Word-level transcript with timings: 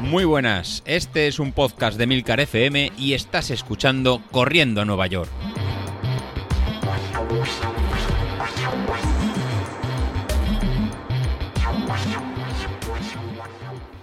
Muy 0.00 0.24
buenas, 0.24 0.84
este 0.86 1.26
es 1.26 1.40
un 1.40 1.52
podcast 1.52 1.98
de 1.98 2.06
Milcar 2.06 2.38
FM 2.38 2.92
y 2.96 3.14
estás 3.14 3.50
escuchando 3.50 4.22
Corriendo 4.30 4.80
a 4.80 4.84
Nueva 4.84 5.08
York. 5.08 5.28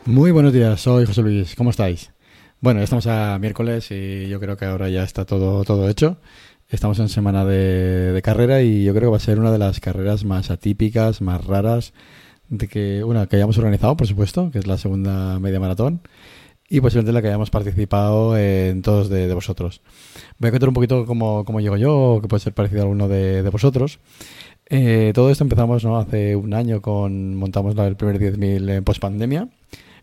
Muy 0.06 0.32
buenos 0.32 0.52
días, 0.52 0.82
soy 0.82 1.06
José 1.06 1.22
Luis, 1.22 1.56
¿cómo 1.56 1.70
estáis? 1.70 2.12
Bueno, 2.60 2.82
estamos 2.82 3.08
a 3.08 3.40
miércoles 3.40 3.90
y 3.90 4.28
yo 4.28 4.40
creo 4.42 4.58
que 4.58 4.66
ahora 4.66 4.90
ya 4.90 5.04
está 5.04 5.26
todo, 5.26 5.64
todo 5.64 5.90
hecho. 5.90 6.18
Estamos 6.70 7.00
en 7.00 7.08
semana 7.08 7.46
de, 7.46 8.12
de 8.12 8.22
carrera 8.22 8.62
y 8.62 8.84
yo 8.84 8.94
creo 8.94 9.10
que 9.10 9.12
va 9.12 9.18
a 9.18 9.22
ser 9.22 9.40
una 9.40 9.52
de 9.52 9.60
las 9.60 9.80
carreras 9.80 10.26
más 10.26 10.52
atípicas, 10.52 11.22
más 11.22 11.46
raras 11.46 11.94
de 12.58 12.68
que 12.68 13.04
una 13.04 13.28
que 13.28 13.36
hayamos 13.36 13.58
organizado, 13.58 13.98
por 13.98 14.08
supuesto, 14.08 14.52
que 14.52 14.60
es 14.60 14.68
la 14.68 14.78
segunda 14.78 15.40
media 15.40 15.60
maratón, 15.60 16.02
y 16.70 16.82
posiblemente 16.82 17.14
la 17.14 17.22
que 17.22 17.28
hayamos 17.28 17.50
participado 17.50 18.38
en 18.38 18.82
todos 18.82 19.10
de, 19.10 19.32
vosotros. 19.34 19.82
Voy 20.40 20.48
a 20.48 20.52
contar 20.52 20.70
un 20.70 20.76
poquito 20.76 21.06
cómo, 21.06 21.46
cómo 21.46 21.60
llego 21.60 21.78
yo, 21.78 22.20
que 22.22 22.28
puede 22.28 22.42
ser 22.42 22.54
parecido 22.54 22.82
a 22.82 22.84
alguno 22.84 23.08
de, 23.08 23.42
vosotros. 23.50 24.00
Eh, 24.70 25.12
todo 25.14 25.30
esto 25.30 25.44
empezamos 25.44 25.84
¿no? 25.84 25.98
hace 25.98 26.36
un 26.36 26.54
año 26.54 26.82
con 26.82 27.36
montamos 27.36 27.78
el 27.78 27.96
primer 27.96 28.18
10.000 28.18 28.70
en 28.70 28.84
post 28.84 29.02
pandemia 29.02 29.50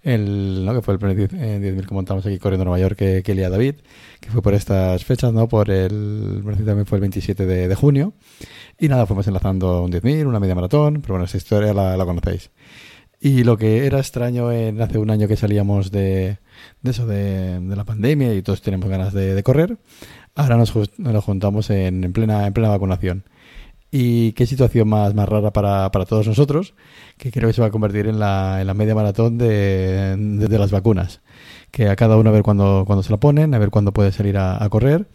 el, 0.02 0.64
¿no? 0.64 0.74
que 0.74 0.82
fue 0.82 0.94
el 0.94 1.00
primer 1.00 1.16
10.000 1.16 1.86
que 1.86 1.94
montamos 1.94 2.24
aquí 2.24 2.38
corriendo 2.38 2.64
Nueva 2.64 2.78
York 2.78 2.96
que, 2.96 3.22
que 3.22 3.44
a 3.44 3.50
David, 3.50 3.76
que 4.20 4.30
fue 4.30 4.42
por 4.42 4.54
estas 4.54 5.04
fechas, 5.04 5.32
¿no? 5.32 5.48
Por 5.48 5.70
el, 5.70 6.42
también 6.64 6.86
fue 6.86 6.96
el 6.96 7.00
27 7.00 7.46
de, 7.46 7.68
de 7.68 7.74
junio. 7.74 8.14
Y 8.78 8.88
nada, 8.88 9.06
fuimos 9.06 9.26
enlazando 9.26 9.82
un 9.82 9.92
10.000, 9.92 10.26
una 10.26 10.40
media 10.40 10.54
maratón, 10.54 11.00
pero 11.02 11.14
bueno, 11.14 11.24
esa 11.24 11.36
historia 11.36 11.74
la, 11.74 11.96
la, 11.96 12.04
conocéis. 12.04 12.50
Y 13.20 13.44
lo 13.44 13.58
que 13.58 13.86
era 13.86 13.98
extraño 13.98 14.50
en 14.50 14.80
hace 14.80 14.98
un 14.98 15.10
año 15.10 15.28
que 15.28 15.36
salíamos 15.36 15.90
de, 15.90 16.38
de 16.80 16.90
eso, 16.90 17.06
de, 17.06 17.60
de, 17.60 17.76
la 17.76 17.84
pandemia 17.84 18.34
y 18.34 18.40
todos 18.40 18.62
tenemos 18.62 18.88
ganas 18.88 19.12
de, 19.12 19.34
de 19.34 19.42
correr, 19.42 19.76
ahora 20.34 20.56
nos, 20.56 20.72
nos 20.98 21.24
juntamos 21.24 21.68
en, 21.68 22.04
en, 22.04 22.12
plena, 22.14 22.46
en 22.46 22.54
plena 22.54 22.70
vacunación. 22.70 23.24
Y 23.92 24.32
qué 24.32 24.46
situación 24.46 24.88
más, 24.88 25.14
más 25.14 25.28
rara 25.28 25.52
para, 25.52 25.90
para 25.90 26.04
todos 26.04 26.26
nosotros, 26.28 26.74
que 27.16 27.32
creo 27.32 27.48
que 27.48 27.54
se 27.54 27.60
va 27.60 27.68
a 27.68 27.70
convertir 27.72 28.06
en 28.06 28.20
la, 28.20 28.60
en 28.60 28.66
la 28.68 28.74
media 28.74 28.94
maratón 28.94 29.36
de, 29.36 30.16
de, 30.16 30.58
las 30.58 30.70
vacunas. 30.70 31.20
Que 31.72 31.88
a 31.88 31.96
cada 31.96 32.16
uno 32.16 32.30
a 32.30 32.32
ver 32.32 32.42
cuándo, 32.42 32.84
cuándo 32.86 33.02
se 33.02 33.10
la 33.10 33.18
ponen, 33.18 33.52
a 33.52 33.58
ver 33.58 33.70
cuándo 33.70 33.92
puede 33.92 34.12
salir 34.12 34.38
a, 34.38 34.66
correr. 34.70 35.08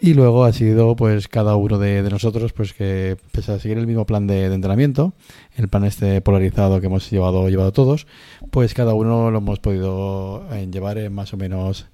Y 0.00 0.14
luego 0.14 0.44
ha 0.44 0.52
sido 0.52 0.94
pues 0.94 1.26
cada 1.26 1.56
uno 1.56 1.78
de, 1.78 2.02
nosotros 2.02 2.52
pues 2.52 2.72
que 2.74 3.16
pese 3.32 3.52
a 3.52 3.58
seguir 3.58 3.78
el 3.78 3.86
mismo 3.86 4.06
plan 4.06 4.26
de, 4.28 4.46
entrenamiento, 4.46 5.14
el 5.56 5.68
plan 5.68 5.84
este 5.84 6.20
polarizado 6.20 6.80
que 6.80 6.86
hemos 6.86 7.10
llevado, 7.10 7.48
llevado 7.48 7.72
todos, 7.72 8.06
pues 8.50 8.74
cada 8.74 8.94
uno 8.94 9.30
lo 9.32 9.38
hemos 9.38 9.58
podido 9.58 10.46
eh, 10.52 10.68
llevar 10.70 10.98
en 10.98 11.12
más 11.12 11.32
o 11.34 11.36
menos 11.36 11.86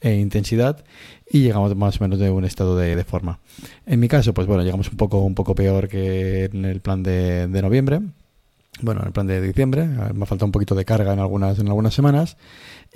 e 0.00 0.14
intensidad 0.16 0.84
y 1.34 1.40
llegamos 1.40 1.74
más 1.74 2.00
o 2.00 2.04
menos 2.04 2.20
de 2.20 2.30
un 2.30 2.44
estado 2.44 2.76
de, 2.76 2.94
de, 2.94 3.02
forma. 3.02 3.40
En 3.86 3.98
mi 3.98 4.06
caso, 4.06 4.32
pues 4.32 4.46
bueno, 4.46 4.62
llegamos 4.62 4.88
un 4.88 4.96
poco, 4.96 5.18
un 5.18 5.34
poco 5.34 5.56
peor 5.56 5.88
que 5.88 6.44
en 6.44 6.64
el 6.64 6.80
plan 6.80 7.02
de, 7.02 7.48
de 7.48 7.60
noviembre. 7.60 8.00
Bueno, 8.80 9.00
en 9.00 9.08
el 9.08 9.12
plan 9.12 9.26
de 9.26 9.40
diciembre, 9.40 9.84
me 9.84 10.22
ha 10.22 10.26
faltado 10.26 10.46
un 10.46 10.52
poquito 10.52 10.76
de 10.76 10.84
carga 10.84 11.12
en 11.12 11.18
algunas, 11.18 11.58
en 11.58 11.66
algunas 11.66 11.92
semanas 11.92 12.36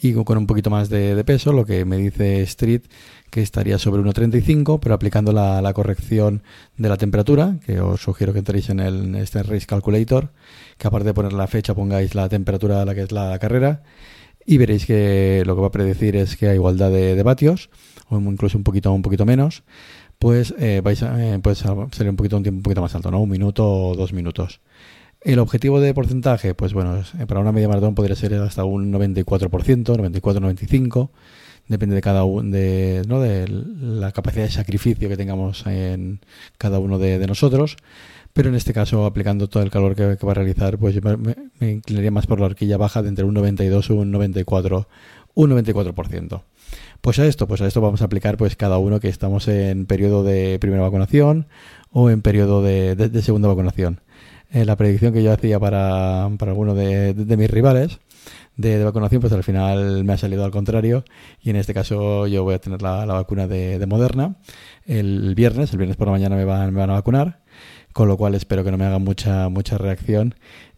y 0.01 0.13
con 0.13 0.39
un 0.39 0.47
poquito 0.47 0.71
más 0.71 0.89
de, 0.89 1.21
peso, 1.25 1.53
lo 1.53 1.67
que 1.67 1.85
me 1.85 1.97
dice 1.97 2.43
Street 2.43 2.83
que 3.29 3.43
estaría 3.43 3.77
sobre 3.77 4.03
1.35, 4.03 4.79
pero 4.81 4.95
aplicando 4.95 5.33
la, 5.33 5.61
la, 5.61 5.73
corrección 5.73 6.43
de 6.77 6.89
la 6.89 6.97
temperatura, 6.97 7.57
que 7.67 7.81
os 7.81 8.01
sugiero 8.01 8.33
que 8.33 8.39
entréis 8.39 8.71
en, 8.71 8.79
el, 8.79 9.05
en 9.05 9.15
este 9.17 9.43
Race 9.43 9.67
Calculator, 9.67 10.31
que 10.79 10.87
aparte 10.87 11.09
de 11.09 11.15
poner 11.15 11.33
la 11.33 11.49
fecha 11.49 11.75
pongáis 11.75 12.15
la 12.15 12.29
temperatura 12.29 12.83
a 12.83 12.85
la 12.85 12.95
que 12.95 13.03
es 13.03 13.11
la 13.11 13.37
carrera 13.41 13.83
y 14.51 14.57
veréis 14.57 14.87
que 14.87 15.43
lo 15.45 15.55
que 15.55 15.61
va 15.61 15.67
a 15.67 15.71
predecir 15.71 16.17
es 16.17 16.35
que 16.39 16.49
a 16.49 16.55
igualdad 16.55 16.91
de, 16.91 17.23
vatios, 17.23 17.69
o 18.09 18.19
incluso 18.19 18.57
un 18.57 18.65
poquito, 18.65 18.91
un 18.91 19.03
poquito 19.03 19.27
menos, 19.27 19.63
pues 20.19 20.55
eh, 20.59 20.81
vais 20.83 21.03
a, 21.03 21.35
eh, 21.35 21.39
puede 21.39 21.55
salir 21.55 22.09
un 22.09 22.17
poquito 22.17 22.39
un 22.39 22.43
tiempo 22.43 22.57
un 22.57 22.63
poquito 22.63 22.81
más 22.81 22.95
alto, 22.95 23.11
¿no? 23.11 23.21
Un 23.21 23.29
minuto 23.29 23.71
o 23.71 23.95
dos 23.95 24.15
minutos. 24.15 24.63
El 25.21 25.39
objetivo 25.39 25.81
de 25.81 25.93
porcentaje, 25.93 26.55
pues 26.55 26.73
bueno, 26.73 26.97
eh, 26.99 27.27
para 27.27 27.41
una 27.41 27.53
media 27.53 27.69
maratón 27.69 27.95
podría 27.95 28.17
ser 28.17 28.33
hasta 28.37 28.65
un 28.65 28.91
94%, 28.91 29.51
94-95%, 29.51 31.11
depende 31.69 31.95
de 31.95 32.01
cada 32.01 32.25
uno, 32.25 32.51
de, 32.51 33.03
¿no? 33.07 33.21
de 33.21 33.47
la 33.49 34.13
capacidad 34.13 34.45
de 34.45 34.51
sacrificio 34.51 35.11
que 35.11 35.19
tengamos 35.19 35.67
en 35.67 36.21
cada 36.57 36.79
uno 36.79 36.99
de 36.99 37.27
nosotros 37.27 37.77
pero 38.39 38.51
en 38.51 38.55
este 38.55 38.73
caso 38.73 39.05
aplicando 39.05 39.49
todo 39.49 39.65
el 39.65 39.71
calor 39.71 39.97
que, 39.97 40.25
va 40.25 40.31
a 40.31 40.35
realizar 40.35 40.79
pues 40.79 41.03
me, 41.03 41.17
me, 41.59 41.71
inclinaría 41.73 42.13
más 42.13 42.29
por 42.29 42.39
la 42.39 42.47
horquilla 42.47 42.77
baja 42.77 43.03
de 43.03 43.09
entre 43.09 43.25
un 43.25 43.35
92 43.35 43.91
y 43.91 43.93
un 43.95 44.13
94 44.13 44.87
un 45.35 45.51
94%. 45.51 46.43
Pues 47.01 47.19
a 47.19 47.27
esto, 47.27 47.49
pues 47.49 47.61
a 47.63 47.67
esto 47.67 47.81
vamos 47.81 48.01
a 48.01 48.05
aplicar 48.05 48.37
pues 48.37 48.55
cada 48.55 48.79
uno 48.79 49.01
que 49.01 49.09
estamos 49.09 49.49
en 49.49 49.87
periodo 49.87 50.23
de 50.23 50.57
primera 50.61 50.85
vacunación 50.85 51.49
o 51.91 52.11
en 52.11 52.23
periodo 52.23 52.63
de 52.63 53.23
segunda 53.23 53.49
vacunación. 53.49 54.03
Eh, 54.51 54.65
la 54.65 54.77
predicción 54.77 55.13
que 55.13 55.23
yo 55.23 55.31
hacía 55.31 55.61
para, 55.61 56.31
para 56.39 56.53
alguno 56.53 56.75
de, 56.75 57.13
de, 57.13 57.37
mis 57.37 57.51
rivales 57.51 57.99
de, 58.57 58.83
vacunación, 58.83 59.21
pues 59.21 59.33
al 59.35 59.45
final 59.45 60.05
me 60.05 60.15
ha 60.15 60.17
salido 60.17 60.43
al 60.43 60.51
contrario 60.51 61.05
y 61.43 61.51
en 61.51 61.57
este 61.57 61.75
caso 61.75 62.27
yo 62.27 62.45
voy 62.45 62.55
a 62.55 62.59
tener 62.59 62.81
la, 62.81 63.05
la 63.05 63.13
vacuna 63.13 63.47
de, 63.47 63.85
Moderna 63.87 64.37
el 64.87 65.35
viernes, 65.35 65.73
el 65.73 65.79
viernes 65.79 65.99
por 65.99 66.07
la 66.07 66.13
mañana 66.13 66.35
me 66.35 66.47
van, 66.47 66.73
me 66.73 66.81
van 66.81 66.89
a 66.89 66.95
vacunar 66.95 67.41
con 67.93 68.09
lo 68.09 68.17
cual 68.17 68.35
espero 68.35 68.65
que 68.65 68.71
no 68.71 68.79
me 68.79 68.85
haga 68.85 68.99
mucha 68.99 69.49
mucha 69.49 69.79
reacción. 69.79 70.35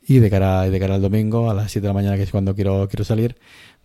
Y 0.06 0.18
de 0.18 0.30
cara 0.30 0.62
de 0.62 0.80
cara 0.80 0.94
al 0.96 1.02
domingo 1.02 1.50
a 1.50 1.54
las 1.54 1.70
7 1.70 1.82
de 1.82 1.88
la 1.88 1.94
mañana 1.94 2.16
que 2.16 2.24
es 2.24 2.30
cuando 2.30 2.54
quiero 2.54 2.88
quiero 2.88 3.04
salir 3.04 3.36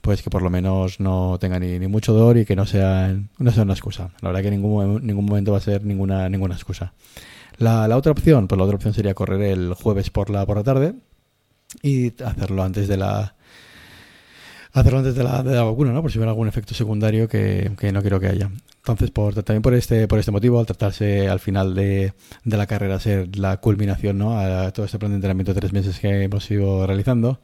pues 0.01 0.21
que 0.21 0.29
por 0.29 0.43
lo 0.43 0.49
menos 0.49 0.99
no 0.99 1.37
tenga 1.39 1.59
ni, 1.59 1.79
ni 1.79 1.87
mucho 1.87 2.13
dolor 2.13 2.37
y 2.37 2.45
que 2.45 2.55
no 2.55 2.65
sea 2.65 3.15
no 3.37 3.51
sea 3.51 3.63
una 3.63 3.73
excusa. 3.73 4.11
La 4.21 4.29
verdad 4.29 4.41
que 4.41 4.47
en 4.49 4.61
ningún 4.61 5.05
ningún 5.05 5.25
momento 5.25 5.51
va 5.51 5.57
a 5.57 5.61
ser 5.61 5.83
ninguna 5.83 6.29
ninguna 6.29 6.55
excusa. 6.55 6.93
La, 7.57 7.87
la 7.87 7.97
otra 7.97 8.11
opción 8.11 8.47
pues 8.47 8.57
la 8.57 8.65
otra 8.65 8.75
opción 8.75 8.93
sería 8.93 9.13
correr 9.13 9.41
el 9.41 9.73
jueves 9.73 10.09
por 10.09 10.29
la 10.29 10.45
por 10.45 10.57
la 10.57 10.63
tarde 10.63 10.93
y 11.81 12.13
hacerlo 12.23 12.63
antes 12.63 12.87
de 12.87 12.97
la 12.97 13.35
hacerlo 14.75 14.99
antes 14.99 15.15
de 15.15 15.23
la, 15.23 15.41
de 15.41 15.55
la 15.55 15.63
vacuna, 15.63 15.91
¿no? 15.91 16.01
Por 16.01 16.11
si 16.11 16.17
hubiera 16.17 16.31
algún 16.31 16.47
efecto 16.47 16.73
secundario 16.73 17.27
que, 17.27 17.71
que 17.79 17.91
no 17.91 18.01
quiero 18.01 18.19
que 18.19 18.27
haya. 18.27 18.51
Entonces, 18.77 19.09
por, 19.09 19.33
también 19.41 19.61
por 19.61 19.73
este, 19.73 20.07
por 20.07 20.19
este 20.19 20.31
motivo, 20.31 20.59
al 20.59 20.65
tratarse 20.65 21.27
al 21.27 21.39
final 21.39 21.73
de, 21.73 22.13
de 22.43 22.57
la 22.57 22.67
carrera 22.67 22.99
ser 22.99 23.35
la 23.37 23.57
culminación 23.57 24.17
¿no? 24.17 24.37
a 24.37 24.71
todo 24.71 24.85
este 24.85 24.99
plan 24.99 25.11
de 25.11 25.15
entrenamiento 25.15 25.53
de 25.53 25.59
tres 25.59 25.73
meses 25.73 25.99
que 25.99 26.23
hemos 26.23 26.49
ido 26.51 26.85
realizando, 26.85 27.39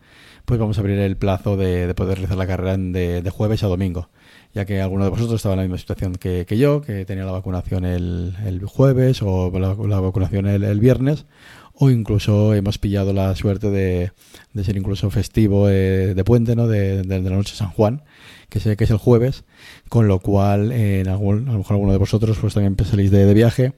pues 0.45 0.59
vamos 0.59 0.77
a 0.77 0.81
abrir 0.81 0.99
el 0.99 1.17
plazo 1.17 1.57
de, 1.57 1.87
de 1.87 1.93
poder 1.95 2.17
realizar 2.17 2.37
la 2.37 2.47
carrera 2.47 2.77
de, 2.77 3.21
de, 3.21 3.29
jueves 3.29 3.63
a 3.63 3.67
domingo, 3.67 4.09
ya 4.53 4.65
que 4.65 4.81
alguno 4.81 5.05
de 5.05 5.09
vosotros 5.09 5.35
estaba 5.35 5.53
en 5.53 5.59
la 5.59 5.63
misma 5.63 5.77
situación 5.77 6.15
que, 6.15 6.45
que 6.45 6.57
yo, 6.57 6.81
que 6.81 7.05
tenía 7.05 7.23
la 7.23 7.31
vacunación 7.31 7.85
el, 7.85 8.35
el 8.45 8.65
jueves 8.65 9.21
o 9.21 9.51
la, 9.57 9.73
la 9.73 9.99
vacunación 9.99 10.47
el, 10.47 10.63
el 10.63 10.79
viernes, 10.79 11.25
o 11.73 11.89
incluso 11.89 12.53
hemos 12.53 12.77
pillado 12.77 13.13
la 13.13 13.35
suerte 13.35 13.69
de, 13.69 14.11
de 14.53 14.63
ser 14.63 14.77
incluso 14.77 15.09
festivo 15.09 15.69
eh, 15.69 16.13
de 16.13 16.23
puente, 16.23 16.55
¿no? 16.55 16.67
De, 16.67 17.03
de, 17.03 17.21
la 17.21 17.35
noche 17.35 17.53
de 17.53 17.57
San 17.57 17.71
Juan, 17.71 18.03
que 18.49 18.59
sé 18.59 18.75
que 18.75 18.83
es 18.83 18.91
el 18.91 18.97
jueves, 18.97 19.43
con 19.89 20.07
lo 20.07 20.19
cual 20.19 20.71
en 20.71 21.07
algún, 21.07 21.47
a 21.47 21.53
lo 21.53 21.59
mejor 21.59 21.75
alguno 21.75 21.91
de 21.91 21.97
vosotros 21.97 22.37
pues 22.39 22.53
también 22.53 22.75
salís 22.85 23.11
de, 23.11 23.33
viaje 23.33 23.73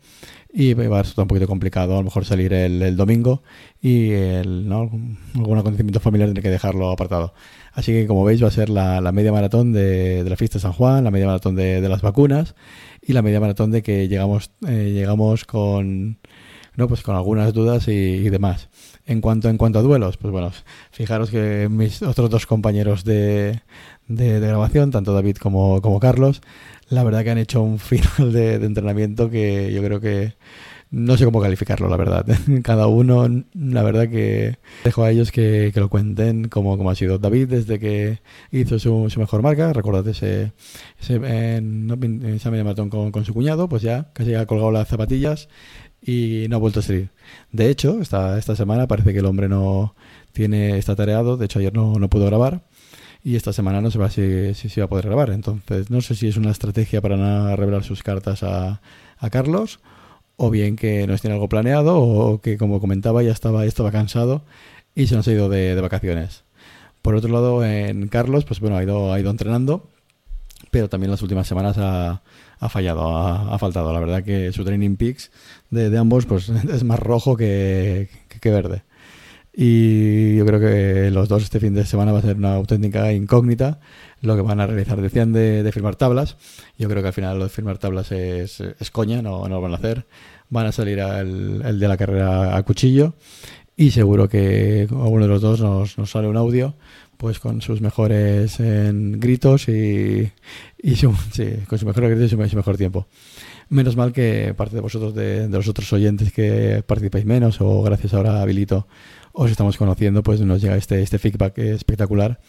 y 0.52 0.74
va 0.74 1.00
a 1.00 1.04
ser 1.04 1.20
un 1.20 1.28
poquito 1.28 1.48
complicado 1.48 1.94
a 1.94 1.98
lo 1.98 2.04
mejor 2.04 2.26
salir 2.26 2.54
el, 2.54 2.96
domingo 2.96 3.42
y 3.82 4.12
el, 4.12 4.68
¿no? 4.68 4.92
algún 5.36 5.58
acontecimiento 5.58 6.00
familiar 6.00 6.30
tiene 6.30 6.42
que 6.42 6.50
dejarlo 6.50 6.92
apartado. 6.92 7.34
Así 7.74 7.92
que 7.92 8.06
como 8.06 8.24
veis 8.24 8.44
va 8.44 8.48
a 8.48 8.52
ser 8.52 8.70
la, 8.70 9.02
la 9.02 9.12
media 9.12 9.32
maratón 9.32 9.74
de, 9.74 10.24
de, 10.24 10.30
la 10.30 10.36
fiesta 10.36 10.58
de 10.58 10.62
San 10.62 10.74
Juan, 10.74 11.04
la 11.04 11.12
media 11.12 11.26
maratón 11.26 11.56
de, 11.56 11.82
de 11.82 11.90
las 11.90 12.02
vacunas 12.02 12.56
y 13.02 13.14
la 13.14 13.22
media 13.22 13.40
maratón 13.40 13.72
de 13.72 13.82
que 13.82 14.08
llegamos, 14.08 14.52
eh, 14.68 14.92
llegamos 14.94 15.46
con 15.46 16.20
no 16.76 16.88
pues 16.88 17.04
con 17.04 17.16
algunas 17.16 17.54
dudas 17.54 17.88
y, 17.88 17.92
y, 17.92 18.30
demás. 18.30 18.70
En 19.06 19.22
cuanto 19.22 19.50
en 19.50 19.58
cuanto 19.58 19.80
a 19.80 19.82
duelos, 19.82 20.18
pues 20.18 20.32
bueno, 20.32 20.52
fijaros 20.92 21.30
que 21.30 21.68
mis 21.70 22.02
otros 22.02 22.30
dos 22.30 22.46
compañeros 22.46 23.04
de, 23.04 23.62
de, 24.08 24.40
grabación, 24.40 24.92
tanto 24.92 25.14
David 25.14 25.38
como, 25.38 25.82
como 25.82 26.00
Carlos, 26.00 26.42
la 26.90 27.04
verdad 27.04 27.24
que 27.24 27.32
han 27.32 27.38
hecho 27.38 27.62
un 27.62 27.80
final 27.80 28.32
de, 28.32 28.56
entrenamiento 28.56 29.30
que 29.30 29.72
yo 29.74 29.84
creo 29.84 30.00
que 30.00 30.34
no 30.92 31.18
sé 31.18 31.26
cómo 31.26 31.42
calificarlo, 31.42 31.90
la 31.90 31.98
verdad. 31.98 32.26
Cada 32.64 32.86
uno, 32.86 33.28
la 33.56 33.82
verdad 33.82 34.10
que 34.10 34.58
dejo 34.84 35.04
a 35.04 35.10
ellos 35.10 35.32
que, 35.32 35.72
que 35.74 35.80
lo 35.80 35.90
cuenten 35.90 36.50
como, 36.50 36.78
como 36.78 36.92
ha 36.92 36.96
sido 36.96 37.18
David 37.18 37.48
desde 37.48 37.80
que 37.80 38.20
hizo 38.52 38.78
su, 38.78 39.10
su 39.10 39.20
mejor 39.20 39.42
marca. 39.42 39.74
Recordad 39.74 40.08
ese, 40.08 40.52
ese, 41.00 41.16
esa 41.16 42.52
media 42.52 42.64
maratón 42.64 42.90
con, 42.90 43.12
con 43.12 43.26
su 43.26 43.34
cuñado, 43.34 43.68
pues 43.68 43.82
ya 43.82 44.12
casi 44.14 44.36
ha 44.36 44.46
colgado 44.46 44.72
las 44.72 44.88
zapatillas 44.88 45.50
y 46.06 46.48
no 46.50 46.58
ha 46.58 46.60
vuelto 46.60 46.80
a 46.80 46.84
salir. 46.84 47.10
De 47.52 47.70
hecho, 47.70 48.02
esta, 48.02 48.38
esta 48.38 48.56
semana 48.56 48.88
parece 48.88 49.14
que 49.14 49.20
el 49.20 49.26
hombre 49.26 49.50
no 49.50 49.96
tiene 50.32 50.78
está 50.78 50.96
tareado, 50.96 51.38
de 51.38 51.46
hecho 51.46 51.60
ayer 51.60 51.74
no, 51.74 51.96
no 51.96 52.10
pudo 52.10 52.26
grabar 52.26 52.62
y 53.24 53.36
esta 53.36 53.54
semana 53.54 53.82
no 53.82 53.90
se 53.90 54.00
va 54.00 54.10
si, 54.10 54.54
si, 54.54 54.70
si 54.70 54.82
va 54.82 54.86
a 54.86 54.90
poder 54.90 55.06
grabar. 55.06 55.30
Entonces, 55.30 55.90
no 55.90 56.02
sé 56.02 56.16
si 56.16 56.28
es 56.28 56.38
una 56.38 56.52
estrategia 56.52 57.02
para 57.02 57.16
no 57.16 57.56
revelar 57.56 57.84
sus 57.84 58.04
cartas 58.04 58.44
a, 58.44 58.82
a 59.18 59.30
Carlos 59.30 59.80
o 60.36 60.50
bien 60.50 60.76
que 60.76 61.08
no 61.08 61.18
tiene 61.18 61.36
algo 61.36 61.48
planeado 61.48 62.00
o 62.00 62.42
que 62.42 62.58
como 62.58 62.80
comentaba 62.82 63.24
ya 63.24 63.32
estaba 63.32 63.66
estaba 63.66 63.92
cansado 63.92 64.44
y 64.96 65.08
se 65.08 65.16
nos 65.16 65.28
ha 65.28 65.32
ido 65.32 65.50
de, 65.50 65.80
vacaciones. 65.80 66.44
Por 67.02 67.16
otro 67.16 67.32
lado, 67.32 67.66
en 67.66 68.08
Carlos, 68.08 68.46
pues 68.46 68.60
bueno, 68.60 68.78
ha 68.78 68.84
ido, 68.84 69.12
ha 69.12 69.20
ido 69.20 69.30
entrenando, 69.30 69.90
pero 70.72 70.90
también 70.90 71.12
las 71.12 71.22
últimas 71.22 71.48
semanas 71.48 71.78
ha, 71.78 72.22
fallado, 72.70 73.18
ha, 73.18 73.58
faltado. 73.60 73.94
La 73.94 74.00
verdad 74.00 74.24
que 74.24 74.52
su 74.52 74.64
training 74.64 74.96
peaks 74.96 75.32
de, 75.70 75.96
ambos 75.98 76.26
pues 76.26 76.50
es 76.74 76.84
más 76.84 77.00
rojo 77.00 77.36
que, 77.36 78.10
que, 78.42 78.52
verde. 78.52 78.84
Y 79.56 80.36
yo 80.36 80.46
creo 80.46 80.60
que 80.60 81.12
los 81.12 81.30
dos 81.30 81.44
este 81.44 81.60
fin 81.60 81.76
de 81.76 81.86
semana 81.86 82.12
va 82.12 82.20
a 82.20 82.24
ser 82.24 82.38
una 82.38 82.56
auténtica 82.56 83.14
incógnita 83.14 83.80
lo 84.22 84.36
que 84.36 84.42
van 84.42 84.60
a 84.60 84.68
realizar. 84.68 85.00
Decían 85.00 85.32
de, 85.32 85.70
firmar 85.72 85.96
tablas. 85.96 86.38
Yo 86.78 86.90
creo 86.90 87.02
que 87.02 87.10
al 87.10 87.14
final 87.14 87.38
lo 87.38 87.44
de 87.46 87.50
firmar 87.50 87.78
tablas 87.78 88.12
es, 88.12 88.62
es 88.62 88.92
coña, 88.92 89.22
no, 89.22 89.48
no, 89.48 89.56
lo 89.56 89.62
van 89.62 89.74
a 89.74 89.78
hacer. 89.78 90.08
Van 90.50 90.66
a 90.66 90.72
salir 90.72 91.02
al, 91.02 91.62
el 91.64 91.80
de 91.80 91.88
la 91.88 91.98
carrera 91.98 92.58
a 92.58 92.64
cuchillo 92.64 93.16
y 93.76 93.92
seguro 93.92 94.30
que 94.30 94.88
a 94.90 94.96
uno 94.96 95.24
de 95.24 95.30
los 95.30 95.42
dos 95.42 95.62
nos, 95.62 95.98
nos 95.98 96.12
sale 96.12 96.28
un 96.28 96.38
audio 96.38 96.76
pues 97.24 97.40
con 97.40 97.62
sus 97.62 97.80
mejores 97.80 98.58
gritos 98.60 99.70
y, 99.70 100.30
y 100.78 100.96
su, 100.98 101.16
sí, 101.32 101.46
con 101.70 101.80
su 101.80 101.86
mejor 101.86 102.10
grito 102.10 102.26
y 102.26 102.50
su, 102.50 102.58
mejor 102.58 102.76
tiempo. 102.76 103.08
Menos 103.70 103.96
mal 103.96 104.12
que 104.12 104.54
parte 104.58 104.76
de 104.76 104.82
vosotros, 104.82 105.16
de, 105.16 105.48
los 105.48 105.70
otros 105.70 105.92
oyentes 105.94 106.34
que 106.34 106.84
participáis 106.86 107.24
menos 107.26 107.62
o 107.62 107.82
gracias 107.82 108.14
ahora 108.14 108.40
a 108.40 108.42
Habilito 108.42 108.88
os 109.32 109.50
estamos 109.50 109.78
conociendo, 109.78 110.22
pues 110.22 110.42
nos 110.42 110.62
llega 110.62 110.76
este, 110.76 111.02
este 111.02 111.18
feedback 111.18 111.58
espectacular 111.60 112.42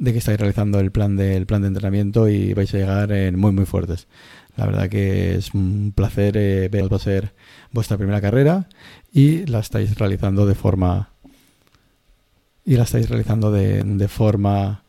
de 0.00 0.12
que 0.12 0.18
estáis 0.18 0.40
realizando 0.40 0.80
el 0.80 0.90
plan 0.90 1.14
de, 1.16 1.44
plan 1.46 1.60
de 1.60 1.68
entrenamiento 1.68 2.28
y 2.28 2.54
vais 2.54 2.74
a 2.74 2.78
llegar 2.78 3.12
en 3.12 3.38
muy 3.38 3.52
muy 3.52 3.66
fuertes. 3.66 4.08
La 4.56 4.66
verdad 4.66 4.88
que 4.88 5.36
es 5.36 5.52
un 5.54 5.92
placer 5.94 6.36
eh, 6.36 6.70
a 6.96 6.98
ser 6.98 7.34
vuestra 7.70 7.98
primera 7.98 8.20
carrera 8.20 8.68
y 9.12 9.44
la 9.46 9.60
estáis 9.60 9.96
realizando 9.98 10.46
de 10.46 10.54
forma 10.54 11.10
y 12.64 12.76
la 12.76 12.84
estáis 12.84 13.10
realizando 13.10 13.52
de, 13.52 13.82
de 13.84 14.08
forma 14.08 14.84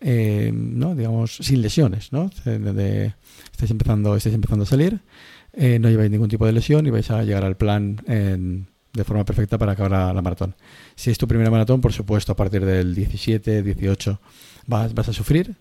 eh, 0.00 0.50
no 0.52 0.94
digamos 0.94 1.36
sin 1.36 1.62
lesiones 1.62 2.12
no 2.12 2.30
de, 2.44 3.14
estáis 3.52 3.70
empezando 3.70 4.16
empezando 4.34 4.64
a 4.64 4.66
salir 4.66 5.00
eh, 5.52 5.78
no 5.78 5.90
lleváis 5.90 6.10
ningún 6.10 6.28
tipo 6.28 6.46
de 6.46 6.52
lesión 6.52 6.86
y 6.86 6.90
vais 6.90 7.10
a 7.10 7.22
llegar 7.22 7.44
al 7.44 7.56
plan 7.56 8.00
de 8.92 9.04
forma 9.04 9.24
perfecta 9.24 9.58
para 9.58 9.72
acabar 9.72 9.90
la, 9.90 10.12
la, 10.12 10.22
maratón 10.22 10.54
si 10.96 11.10
es 11.10 11.18
tu 11.18 11.28
primera 11.28 11.50
maratón 11.50 11.80
por 11.80 11.92
supuesto 11.92 12.32
a 12.32 12.36
partir 12.36 12.64
del 12.64 12.94
17 12.94 13.62
18 13.62 14.20
vas, 14.66 14.94
vas 14.94 15.08
a 15.08 15.12
sufrir 15.12 15.56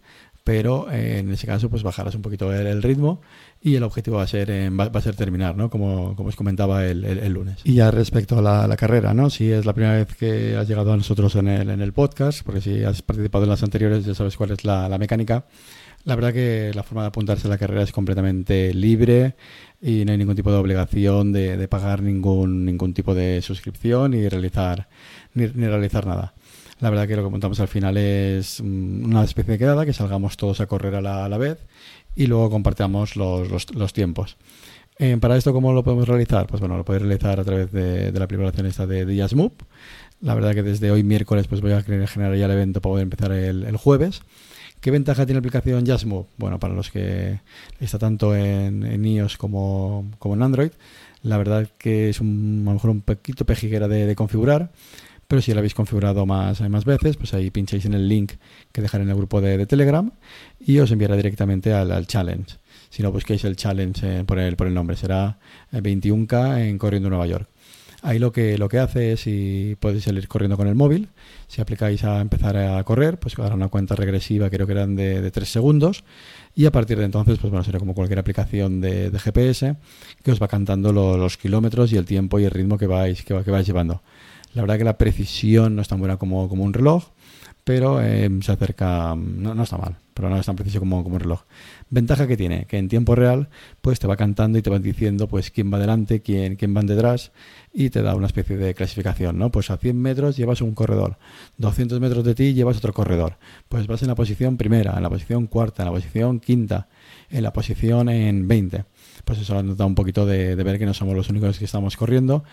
pero 0.50 0.90
eh, 0.92 1.20
en 1.20 1.32
ese 1.32 1.46
caso 1.46 1.70
pues 1.70 1.84
bajarás 1.84 2.16
un 2.16 2.24
poquito 2.24 2.52
el, 2.52 2.82
ritmo 2.82 3.22
y 3.62 3.76
el 3.76 3.84
objetivo 3.84 4.18
va 4.18 4.24
a 4.24 4.28
ser 4.28 4.50
eh, 4.50 4.70
va, 4.72 4.86
a 4.86 5.02
ser 5.02 5.16
terminar, 5.16 5.56
¿no? 5.56 5.70
Como, 5.70 6.16
como 6.16 6.30
os 6.30 6.36
comentaba 6.36 6.88
el, 6.88 7.06
el, 7.06 7.32
lunes. 7.32 7.60
Y 7.64 7.76
ya 7.76 7.92
respecto 7.92 8.40
a 8.40 8.42
la, 8.42 8.68
la, 8.68 8.76
carrera, 8.76 9.14
¿no? 9.14 9.30
Si 9.30 9.52
es 9.52 9.68
la 9.68 9.74
primera 9.74 9.94
vez 9.96 10.16
que 10.16 10.56
has 10.56 10.68
llegado 10.68 10.92
a 10.92 10.98
nosotros 10.98 11.36
en 11.36 11.50
el, 11.50 11.70
en 11.70 11.82
el 11.82 11.94
podcast, 11.94 12.42
porque 12.44 12.62
si 12.62 12.84
has 12.84 13.04
participado 13.04 13.44
en 13.44 13.52
las 13.52 13.62
anteriores 13.62 14.06
ya 14.06 14.16
sabes 14.16 14.38
cuál 14.38 14.50
es 14.50 14.64
la, 14.64 14.90
la 14.90 14.98
mecánica. 14.98 15.46
La 16.06 16.16
verdad 16.16 16.34
que 16.34 16.72
la 16.74 16.84
forma 16.84 17.02
de 17.02 17.10
apuntarse 17.10 17.48
a 17.48 17.50
la 17.50 17.58
carrera 17.58 17.84
es 17.84 17.92
completamente 17.92 18.74
libre 18.74 19.36
y 19.82 20.06
no 20.06 20.12
hay 20.12 20.18
ningún 20.18 20.36
tipo 20.36 20.52
de 20.52 20.58
obligación 20.58 21.32
de, 21.32 21.68
pagar 21.68 22.02
ningún, 22.02 22.66
ningún 22.66 22.94
tipo 22.94 23.14
de 23.14 23.42
suscripción 23.42 24.12
ni 24.12 24.28
realizar, 24.28 24.88
ni, 25.34 25.46
realizar 25.46 26.06
nada. 26.06 26.34
La 26.80 26.90
verdad 26.90 27.08
que 27.08 27.16
lo 27.16 27.24
que 27.24 27.30
montamos 27.30 27.60
al 27.60 27.68
final 27.68 27.98
es 27.98 28.62
mm, 28.62 29.06
una 29.06 29.24
especie 29.24 29.54
de 29.54 29.58
quedada, 29.58 29.86
que 29.86 29.94
salgamos 29.94 30.38
todos 30.38 30.62
a 30.62 30.68
correr 30.68 30.96
a 30.96 31.02
la, 31.02 31.38
vez 31.38 31.60
y 32.16 32.28
luego 32.28 32.50
compartamos 32.50 33.16
los, 33.16 33.74
los, 33.76 33.94
tiempos. 33.94 34.38
Eh, 34.98 35.18
para 35.20 35.36
esto, 35.38 35.54
¿cómo 35.54 35.74
lo 35.74 35.84
podemos 35.84 36.08
realizar? 36.08 36.48
Pues 36.48 36.62
bueno, 36.62 36.78
lo 36.78 36.86
podéis 36.86 37.04
realizar 37.04 37.40
a 37.40 37.44
través 37.44 37.72
de, 37.72 38.12
la 38.12 38.28
preparación 38.28 38.66
esta 38.66 38.88
de, 38.88 39.06
de. 39.06 39.16
La 40.22 40.36
verdad 40.36 40.54
que 40.54 40.64
desde 40.64 40.92
hoy 40.92 41.04
miércoles 41.04 41.48
pues 41.48 41.62
voy 41.62 41.72
a 41.72 41.82
generar 41.82 42.36
ya 42.36 42.46
el 42.46 42.52
evento 42.52 42.82
para 42.82 42.92
poder 42.92 43.04
empezar 43.04 43.32
el, 43.32 43.78
jueves. 43.78 44.22
¿Qué 44.82 44.92
ventaja 44.92 45.26
tiene 45.26 45.34
la 45.34 45.40
aplicación 45.40 45.84
Move? 46.06 46.28
Bueno, 46.38 46.58
para 46.58 46.74
los 46.74 46.90
que 46.90 47.42
está 47.82 48.00
tanto 48.00 48.34
en, 48.34 49.06
iOS 49.06 49.36
como, 49.36 50.10
en 50.24 50.42
Android, 50.42 50.72
la 51.22 51.38
verdad 51.38 51.68
que 51.78 52.10
es 52.10 52.22
un, 52.22 52.64
a 52.66 52.70
lo 52.70 52.74
mejor 52.76 52.92
un 52.92 53.02
poquito 53.02 53.46
pejiguera 53.46 53.90
de, 53.90 54.16
configurar. 54.16 54.72
Pero 55.28 55.42
si 55.42 55.54
lo 55.54 55.60
habéis 55.60 55.76
configurado 55.76 56.26
más, 56.26 56.62
más 56.70 56.86
veces, 56.86 57.18
pues 57.18 57.34
ahí 57.34 57.52
pincháis 57.52 57.86
en 57.86 57.94
el 57.94 58.08
link 58.08 58.34
que 58.72 58.82
dejaré 58.82 59.04
en 59.04 59.10
el 59.10 59.16
grupo 59.16 59.42
de, 59.42 59.66
Telegram 59.68 60.12
y 60.60 60.80
os 60.80 60.92
enviará 60.92 61.18
directamente 61.18 61.74
al, 61.74 62.08
challenge. 62.08 62.56
Si 62.90 63.04
no 63.04 63.12
busquéis 63.12 63.44
el 63.44 63.58
challenge 63.58 64.20
eh, 64.20 64.24
por, 64.24 64.40
el, 64.40 64.56
por 64.56 64.66
el 64.66 64.74
nombre, 64.74 64.96
será 64.96 65.38
21K 65.74 66.58
eh, 66.58 66.70
en 66.70 66.78
Corriendo 66.78 67.10
Nueva 67.10 67.28
York. 67.28 67.49
Ahí 68.02 68.18
lo 68.18 68.32
que, 68.32 68.58
lo 68.58 68.70
que 68.70 68.80
hace 68.80 69.12
es, 69.12 69.22
si 69.22 69.76
podéis 69.80 70.06
salir 70.06 70.28
corriendo 70.30 70.56
con 70.56 70.68
el 70.68 70.76
móvil, 70.76 71.10
si 71.48 71.60
aplicáis 71.60 72.04
a 72.06 72.22
empezar 72.22 72.56
a 72.56 72.82
correr, 72.86 73.20
pues 73.20 73.38
hará 73.38 73.56
una 73.56 73.68
cuenta 73.68 73.96
regresiva, 73.96 74.50
creo 74.50 74.66
que 74.66 74.72
eran 74.72 74.96
de, 74.96 75.22
de 75.22 75.32
3 75.32 75.50
segundos, 75.50 76.06
y 76.56 76.66
a 76.66 76.72
partir 76.72 76.98
de 76.98 77.06
entonces, 77.06 77.38
pues 77.40 77.52
bueno, 77.52 77.64
será 77.64 77.80
como 77.80 77.94
cualquier 77.94 78.20
aplicación 78.20 78.82
de, 78.82 79.12
GPS 79.18 79.76
que 80.24 80.32
os 80.32 80.42
va 80.42 80.48
cantando 80.48 80.94
los 80.94 81.38
kilómetros 81.38 81.92
y 81.92 81.98
el 81.98 82.06
tiempo 82.06 82.40
y 82.40 82.46
el 82.46 82.52
ritmo 82.52 82.78
que 82.78 82.88
vais, 82.88 83.24
que, 83.24 83.44
que 83.44 83.52
vais 83.52 83.68
llevando. 83.68 84.02
La 84.54 84.64
verdad 84.64 84.78
que 84.78 84.84
la 84.84 84.98
precisión 84.98 85.76
no 85.76 85.82
es 85.82 85.88
tan 85.88 86.00
buena 86.00 86.18
como, 86.18 86.46
un 86.46 86.74
reloj, 86.74 87.10
pero 87.64 88.02
eh, 88.02 88.30
se 88.42 88.52
acerca, 88.52 89.16
no, 89.16 89.54
no, 89.54 89.64
está 89.64 89.78
mal, 89.78 89.98
pero 90.20 90.30
no 90.30 90.38
es 90.38 90.46
tan 90.46 90.58
preciso 90.58 90.80
como, 90.80 91.02
como 91.02 91.16
un 91.16 91.22
reloj. 91.22 91.44
Ventaja 91.90 92.28
que 92.28 92.36
tiene, 92.36 92.66
que 92.66 92.78
en 92.78 92.90
tiempo 92.90 93.16
real 93.16 93.48
pues 93.80 94.00
te 94.00 94.08
va 94.08 94.18
cantando 94.18 94.58
y 94.58 94.62
te 94.62 94.70
va 94.70 94.78
diciendo 94.78 95.30
pues 95.30 95.50
quién 95.50 95.74
va 95.74 95.80
delante, 95.80 96.22
quién, 96.22 96.58
quién 96.58 96.76
va 96.76 96.82
detrás 96.82 97.32
y 97.72 97.90
te 97.90 98.02
da 98.02 98.16
una 98.16 98.28
especie 98.28 98.58
de 98.58 98.74
clasificación, 98.74 99.38
¿no? 99.38 99.50
Pues 99.50 99.72
a 99.72 99.78
100 99.78 99.98
metros 99.98 100.36
llevas 100.36 100.60
un 100.60 100.76
corredor, 100.76 101.18
200 101.58 102.02
metros 102.02 102.26
de 102.26 102.36
ti 102.36 102.54
llevas 102.54 102.76
otro 102.76 102.92
corredor, 102.92 103.38
pues 103.70 103.88
vas 103.88 104.02
en 104.02 104.10
la 104.10 104.16
posición 104.16 104.58
primera, 104.58 104.94
en 104.98 105.04
la 105.04 105.10
posición 105.10 105.48
cuarta, 105.48 105.84
en 105.84 105.88
la 105.88 105.94
posición 105.94 106.42
quinta, 106.42 106.90
en 107.30 107.42
la 107.42 107.54
posición 107.54 108.10
en 108.10 108.46
20. 108.46 108.84
Pues 109.24 109.40
eso 109.40 109.64
nos 109.64 109.78
da 109.78 109.86
un 109.86 109.96
poquito 109.96 110.26
de, 110.26 110.58
de 110.58 110.64
ver 110.64 110.78
que 110.80 110.86
no 110.86 110.94
somos 110.94 111.16
los 111.16 111.30
únicos 111.30 111.58
que 111.58 111.66
estamos 111.66 111.96
corriendo 111.96 112.44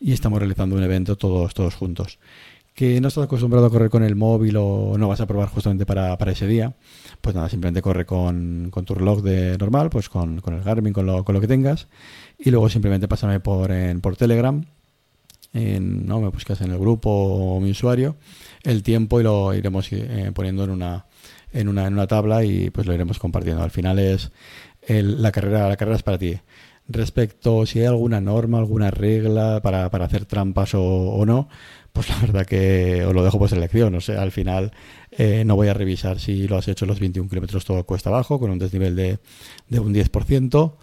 y 0.00 0.12
estamos 0.12 0.40
realizando 0.40 0.74
un 0.74 0.82
evento 0.82 1.16
todos, 1.16 1.54
todos 1.54 1.76
juntos. 1.76 2.18
Que 2.74 3.00
no 3.00 3.08
estás 3.08 3.24
acostumbrado 3.24 3.66
a 3.66 3.70
correr 3.70 3.90
con 3.90 4.02
el 4.02 4.16
móvil 4.16 4.56
o 4.56 4.96
no 4.96 5.08
vas 5.08 5.20
a 5.20 5.26
probar 5.26 5.48
justamente 5.48 5.84
para, 5.84 6.16
para 6.16 6.32
ese 6.32 6.46
día, 6.46 6.74
pues 7.20 7.34
nada, 7.34 7.48
simplemente 7.48 7.82
corre 7.82 8.06
con, 8.06 8.68
con 8.70 8.84
tu 8.84 8.94
reloj 8.94 9.22
de 9.22 9.58
normal, 9.58 9.90
pues 9.90 10.08
con, 10.08 10.40
con 10.40 10.54
el 10.54 10.62
Garmin, 10.62 10.92
con 10.92 11.04
lo, 11.04 11.22
con 11.24 11.34
lo 11.34 11.40
que 11.40 11.48
tengas, 11.48 11.88
y 12.38 12.50
luego 12.50 12.70
simplemente 12.70 13.08
pásame 13.08 13.40
por, 13.40 13.70
en, 13.72 14.00
por 14.00 14.16
Telegram, 14.16 14.64
en, 15.52 16.06
¿no? 16.06 16.20
me 16.20 16.28
buscas 16.28 16.62
en 16.62 16.70
el 16.70 16.78
grupo 16.78 17.10
o 17.10 17.60
mi 17.60 17.70
usuario, 17.70 18.16
el 18.62 18.82
tiempo 18.82 19.20
y 19.20 19.24
lo 19.24 19.52
iremos 19.52 19.92
eh, 19.92 20.30
poniendo 20.34 20.64
en 20.64 20.70
una, 20.70 21.06
en, 21.52 21.68
una, 21.68 21.86
en 21.86 21.92
una 21.92 22.06
tabla 22.06 22.44
y 22.44 22.70
pues 22.70 22.86
lo 22.86 22.94
iremos 22.94 23.18
compartiendo. 23.18 23.62
Al 23.62 23.70
final 23.70 23.98
es 23.98 24.32
el, 24.80 25.22
la, 25.22 25.30
carrera, 25.30 25.68
la 25.68 25.76
carrera 25.76 25.96
es 25.96 26.02
para 26.02 26.18
ti 26.18 26.38
respecto 26.88 27.66
si 27.66 27.80
hay 27.80 27.86
alguna 27.86 28.20
norma, 28.20 28.58
alguna 28.58 28.90
regla 28.90 29.60
para, 29.62 29.90
para 29.90 30.04
hacer 30.04 30.24
trampas 30.26 30.72
o, 30.74 31.24
no, 31.26 31.48
pues 31.92 32.08
la 32.08 32.18
verdad 32.18 32.46
que 32.46 33.04
os 33.04 33.14
lo 33.14 33.24
dejo 33.24 33.38
por 33.38 33.48
selección. 33.48 33.94
O 33.94 34.00
sea, 34.00 34.22
al 34.22 34.32
final 34.32 34.72
eh, 35.10 35.44
no 35.44 35.56
voy 35.56 35.68
a 35.68 35.74
revisar 35.74 36.18
si 36.18 36.48
lo 36.48 36.56
has 36.56 36.68
hecho 36.68 36.86
los 36.86 37.00
21 37.00 37.28
kilómetros 37.28 37.64
todo 37.64 37.84
cuesta 37.84 38.10
abajo, 38.10 38.38
con 38.38 38.50
un 38.50 38.58
desnivel 38.58 38.96
de, 38.96 39.18
de 39.68 39.80
un 39.80 39.94
10%, 39.94 40.74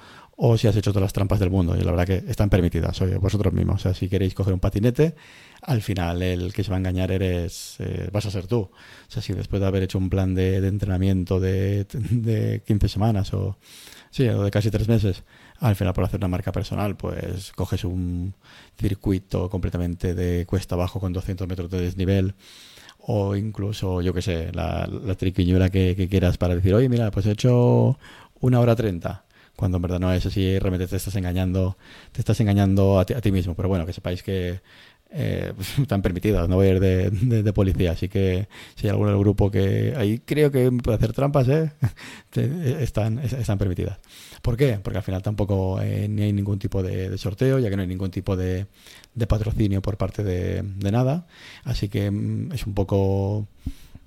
o 0.42 0.58
si 0.58 0.68
has 0.68 0.76
hecho 0.78 0.92
todas 0.92 1.04
las 1.04 1.14
trampas 1.14 1.40
del 1.40 1.50
mundo. 1.50 1.76
Y 1.76 1.82
la 1.82 1.92
verdad 1.92 2.08
que 2.08 2.32
están 2.32 2.50
permitidas, 2.50 2.96
soy 2.96 3.16
vosotros 3.16 3.54
mismos. 3.54 3.76
O 3.76 3.80
sea, 3.80 3.94
si 3.94 4.08
queréis 4.08 4.34
coger 4.34 4.54
un 4.54 4.62
patinete, 4.62 5.16
al 5.62 5.82
final 5.82 6.22
el 6.22 6.54
que 6.54 6.64
se 6.64 6.70
va 6.70 6.78
a 6.78 6.80
engañar 6.80 7.12
eres, 7.12 7.76
eh, 7.80 8.10
vas 8.14 8.26
a 8.26 8.32
ser 8.32 8.48
tú. 8.48 8.60
O 8.60 8.72
sea, 9.10 9.22
si 9.22 9.34
después 9.34 9.60
de 9.60 9.68
haber 9.68 9.84
hecho 9.84 9.98
un 9.98 10.10
plan 10.10 10.34
de, 10.34 10.62
de 10.62 10.68
entrenamiento 10.70 11.42
de, 11.42 11.86
de 12.12 12.64
15 12.66 12.88
semanas 12.88 13.34
o, 13.34 13.58
sí, 14.12 14.30
o 14.30 14.44
de 14.44 14.52
casi 14.52 14.72
tres 14.72 14.88
meses, 14.88 15.24
al 15.60 15.76
final 15.76 15.94
por 15.94 16.04
hacer 16.04 16.20
una 16.20 16.28
marca 16.28 16.52
personal, 16.52 16.96
pues 16.96 17.52
coges 17.54 17.84
un 17.84 18.34
circuito 18.78 19.50
completamente 19.50 20.14
de 20.14 20.46
cuesta 20.46 20.76
abajo 20.76 21.00
con 21.00 21.14
200 21.14 21.48
metros 21.48 21.70
de 21.70 21.82
desnivel 21.82 22.36
o 23.00 23.36
incluso, 23.36 24.02
yo 24.02 24.14
que 24.14 24.22
sé, 24.22 24.52
la, 24.54 24.88
la 24.88 25.16
triquiñuela 25.16 25.70
que, 25.70 26.08
quieras 26.10 26.38
para 26.38 26.56
decir, 26.56 26.74
oye, 26.74 26.90
mira, 26.90 27.12
pues 27.12 27.26
he 27.26 27.32
hecho 27.32 27.98
una 28.42 28.60
hora 28.60 28.76
treinta 28.76 29.24
cuando 29.56 29.78
en 29.78 29.82
verdad 29.82 30.00
no 30.00 30.14
es 30.14 30.26
así, 30.26 30.58
realmente 30.60 30.88
te 30.88 30.96
estás 30.96 31.16
engañando, 31.16 31.76
te 32.14 32.22
estás 32.22 32.40
engañando 32.40 32.98
a 32.98 33.06
ti, 33.06 33.14
a 33.14 33.20
ti 33.20 33.32
mismo. 33.32 33.56
Pero 33.56 33.68
bueno, 33.68 33.86
que 33.86 33.92
sepáis 33.92 34.24
que 34.24 34.62
eh, 35.12 35.54
están 35.82 36.02
permitidas, 36.02 36.48
no 36.48 36.56
voy 36.56 36.68
a 36.68 36.70
ir 36.72 36.80
de, 36.80 37.10
de, 37.10 37.54
policía, 37.54 37.92
así 37.94 38.10
que 38.10 38.48
si 38.76 38.88
hay 38.88 38.92
alguno 38.92 39.10
del 39.10 39.20
grupo 39.20 39.50
que 39.50 39.94
ahí 39.98 40.20
creo 40.20 40.52
que 40.52 40.72
puede 40.72 40.98
hacer 40.98 41.14
trampas, 41.14 41.48
¿eh? 41.48 41.72
están, 42.80 43.20
están 43.20 43.58
permitidas. 43.58 43.98
¿Por 44.42 44.56
qué? 44.56 44.80
Porque 44.82 44.98
al 44.98 45.04
final 45.04 45.22
tampoco 45.22 45.82
eh, 45.82 46.08
ni 46.08 46.24
hay 46.24 46.34
ningún 46.34 46.60
tipo 46.60 46.84
de, 46.84 47.18
sorteo, 47.18 47.60
ya 47.60 47.70
que 47.70 47.76
no 47.76 47.82
hay 47.82 47.88
ningún 47.88 48.12
tipo 48.12 48.36
de, 48.36 48.68
de 49.16 49.28
patrocinio 49.28 49.82
por 49.82 49.98
parte 49.98 50.24
de, 50.24 50.64
nada, 50.92 51.26
así 51.64 51.90
que 51.90 52.12
mm, 52.12 52.52
es 52.54 52.66
un 52.68 52.74
poco 52.74 53.48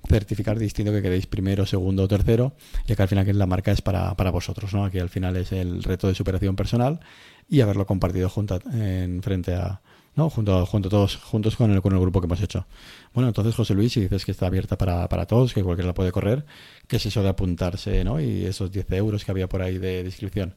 certificar 0.09 0.59
distinto 0.59 0.93
que 0.93 1.03
queréis 1.03 1.27
primero, 1.27 1.67
segundo 1.67 2.05
o 2.05 2.09
tercero, 2.09 2.55
ya 2.87 2.97
que 2.97 3.03
al 3.03 3.09
final 3.09 3.25
que 3.25 3.33
la 3.33 3.47
marca 3.47 3.73
es 3.73 3.83
para, 3.83 4.15
para 4.17 4.31
vosotros, 4.31 4.73
¿no? 4.75 4.85
Aquí 4.85 4.99
al 4.99 5.09
final 5.09 5.37
es 5.37 5.53
el 5.53 5.83
reto 5.83 6.09
de 6.09 6.15
superación 6.15 6.57
personal 6.57 7.01
y 7.49 7.61
haberlo 7.61 7.87
compartido 7.87 8.29
junto 8.29 8.61
en 8.73 9.23
frente 9.23 9.55
a 9.55 9.81
¿no? 10.15 10.31
Junto, 10.31 10.67
junto 10.67 10.89
todos, 10.89 11.17
juntos 11.17 11.57
con 11.57 11.71
el, 11.71 11.83
con 11.83 11.93
el 11.93 12.01
grupo 12.01 12.21
que 12.21 12.27
hemos 12.27 12.41
hecho. 12.41 12.67
Bueno, 13.15 13.29
entonces 13.29 13.55
José 13.55 13.75
Luis, 13.75 13.93
si 13.93 14.01
dices 14.01 14.25
que 14.25 14.33
está 14.33 14.47
abierta 14.47 14.77
para, 14.77 15.09
para 15.09 15.27
todos, 15.27 15.55
que 15.55 15.63
cualquiera 15.63 15.89
la 15.89 15.95
puede 15.95 16.13
correr, 16.13 16.45
¿qué 16.87 16.97
es 16.97 17.07
eso 17.07 17.23
de 17.23 17.29
apuntarse, 17.29 18.05
¿no? 18.05 18.21
Y 18.21 18.45
esos 18.45 18.71
10 18.71 18.91
euros 18.93 19.25
que 19.25 19.31
había 19.31 19.49
por 19.49 19.63
ahí 19.63 19.79
de 19.79 20.03
inscripción. 20.03 20.55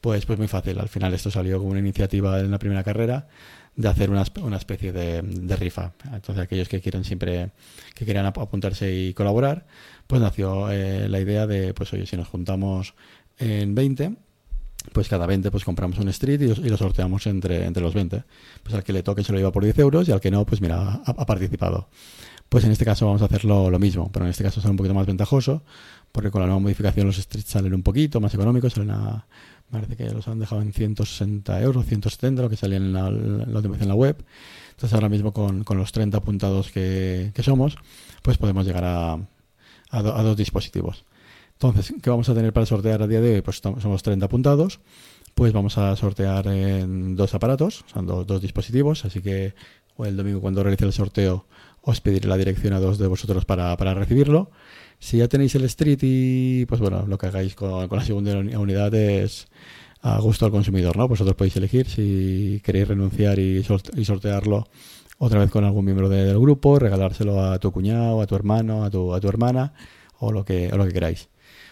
Pues, 0.00 0.26
pues 0.26 0.38
muy 0.38 0.48
fácil. 0.48 0.78
Al 0.78 0.88
final 0.88 1.12
esto 1.14 1.30
salió 1.30 1.58
como 1.58 1.70
una 1.70 1.80
iniciativa 1.80 2.38
en 2.40 2.50
la 2.50 2.58
primera 2.58 2.84
carrera 2.84 3.28
de 3.74 3.88
hacer 3.88 4.10
una, 4.10 4.24
una 4.42 4.56
especie 4.56 4.92
de, 4.92 5.22
de, 5.22 5.56
rifa. 5.56 5.92
Entonces 6.12 6.38
aquellos 6.38 6.68
que 6.68 6.80
quieren 6.80 7.04
siempre, 7.04 7.50
que 7.94 8.04
quieran 8.04 8.26
apuntarse 8.26 8.92
y 8.92 9.14
colaborar, 9.14 9.66
pues 10.06 10.20
nació 10.20 10.70
eh, 10.70 11.08
la 11.08 11.20
idea 11.20 11.46
de, 11.46 11.74
pues 11.74 11.92
oye, 11.92 12.06
si 12.06 12.16
nos 12.16 12.28
juntamos 12.28 12.94
en 13.38 13.74
20, 13.74 14.16
pues 14.92 15.08
cada 15.08 15.26
20 15.26 15.50
pues 15.50 15.64
compramos 15.64 15.98
un 15.98 16.08
street 16.08 16.40
y, 16.40 16.44
y, 16.44 16.68
lo 16.68 16.76
sorteamos 16.76 17.26
entre, 17.26 17.64
entre 17.64 17.82
los 17.82 17.94
20. 17.94 18.22
Pues 18.62 18.74
al 18.74 18.84
que 18.84 18.92
le 18.92 19.02
toque 19.02 19.24
se 19.24 19.32
lo 19.32 19.38
lleva 19.38 19.52
por 19.52 19.64
10 19.64 19.78
euros 19.78 20.08
y 20.08 20.12
al 20.12 20.20
que 20.20 20.30
no, 20.30 20.44
pues 20.44 20.60
mira, 20.60 21.00
ha, 21.04 21.26
participado. 21.26 21.88
Pues 22.48 22.64
en 22.64 22.72
este 22.72 22.84
caso 22.84 23.06
vamos 23.06 23.22
a 23.22 23.26
hacerlo 23.26 23.70
lo 23.70 23.78
mismo, 23.78 24.10
pero 24.12 24.24
en 24.24 24.30
este 24.30 24.42
caso 24.42 24.60
es 24.60 24.66
un 24.66 24.76
poquito 24.76 24.94
más 24.94 25.06
ventajoso, 25.06 25.62
porque 26.12 26.30
con 26.30 26.40
la 26.40 26.46
nueva 26.46 26.60
modificación 26.60 27.06
los 27.06 27.16
streets 27.16 27.50
salen 27.50 27.74
un 27.74 27.82
poquito 27.82 28.20
más 28.20 28.32
económicos, 28.32 28.72
salen 28.72 28.90
a, 28.90 29.26
parece 29.70 29.96
que 29.96 30.10
los 30.10 30.26
han 30.28 30.38
dejado 30.38 30.62
en 30.62 30.72
160 30.72 31.60
euros, 31.60 31.86
170, 31.86 32.42
lo 32.42 32.48
que 32.48 32.56
salía 32.56 32.78
en 32.78 32.92
la, 32.92 33.10
la, 33.10 33.60
en 33.60 33.88
la 33.88 33.94
web. 33.94 34.16
Entonces 34.70 34.94
ahora 34.94 35.08
mismo 35.08 35.32
con, 35.32 35.64
con 35.64 35.76
los 35.76 35.92
30 35.92 36.18
apuntados 36.18 36.70
que, 36.70 37.32
que, 37.34 37.42
somos, 37.42 37.76
pues 38.22 38.38
podemos 38.38 38.64
llegar 38.64 38.84
a, 38.84 39.18
a, 39.90 40.02
dos 40.02 40.36
dispositivos. 40.36 41.04
Entonces, 41.60 41.92
¿qué 42.00 42.08
vamos 42.08 42.28
a 42.28 42.34
tener 42.34 42.52
para 42.52 42.66
sortear 42.66 43.02
a 43.02 43.08
día 43.08 43.20
de 43.20 43.34
hoy? 43.34 43.42
Pues 43.42 43.56
somos 43.56 44.04
30 44.04 44.26
apuntados, 44.26 44.78
pues 45.34 45.52
vamos 45.52 45.76
a 45.76 45.96
sortear 45.96 46.46
en 46.46 47.16
dos 47.16 47.34
aparatos, 47.34 47.84
o 47.96 48.02
dos, 48.02 48.40
dispositivos, 48.40 49.04
así 49.04 49.20
que 49.20 49.54
el 49.98 50.16
domingo 50.16 50.40
cuando 50.40 50.62
realice 50.62 50.84
el 50.84 50.92
sorteo 50.92 51.46
os 51.82 52.00
pediré 52.00 52.28
la 52.28 52.36
dirección 52.36 52.74
a 52.74 52.78
dos 52.78 52.96
de 52.96 53.08
vosotros 53.08 53.44
para, 53.44 53.74
recibirlo. 53.94 54.52
Si 55.00 55.18
ya 55.18 55.26
tenéis 55.26 55.56
el 55.56 55.64
Street 55.64 55.98
y, 56.02 56.64
pues 56.66 56.80
bueno, 56.80 57.06
lo 57.08 57.18
que 57.18 57.26
hagáis 57.26 57.56
con, 57.56 57.88
la 57.90 58.04
segunda 58.04 58.38
unidad 58.38 58.94
es 58.94 59.48
a 60.02 60.20
gusto 60.20 60.46
al 60.46 60.52
consumidor, 60.52 60.96
¿no? 60.96 61.08
Vosotros 61.08 61.34
podéis 61.34 61.56
elegir 61.56 61.88
si 61.88 62.62
queréis 62.62 62.86
renunciar 62.86 63.40
y, 63.40 63.66
y 63.96 64.04
sortearlo 64.04 64.68
otra 65.18 65.40
vez 65.40 65.50
con 65.50 65.64
algún 65.64 65.84
miembro 65.84 66.08
de, 66.08 66.24
del 66.24 66.38
grupo, 66.38 66.78
regalárselo 66.78 67.42
a 67.42 67.58
tu 67.58 67.72
cuñado, 67.72 68.20
a 68.20 68.28
tu 68.28 68.36
hermano, 68.36 68.84
a 68.84 68.90
tu, 68.90 69.12
a 69.12 69.18
tu 69.18 69.28
hermana 69.28 69.72
o 70.20 70.30
lo 70.30 70.44
que, 70.44 70.70
o 70.72 70.76
lo 70.76 70.86
que 70.86 70.92
queráis. 70.92 71.28